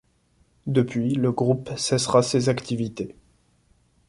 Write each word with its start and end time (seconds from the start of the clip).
Depuis, 0.65 1.13
le 1.13 1.31
groupe 1.31 1.77
cessera 1.77 2.23
ses 2.23 2.49
activités. 2.49 3.15